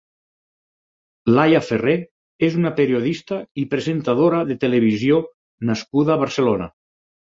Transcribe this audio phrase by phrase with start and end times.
[1.35, 1.95] Laia Ferrer
[2.49, 5.25] és una periodista i presentadora de televisió
[5.73, 6.75] nascuda a Barcelona.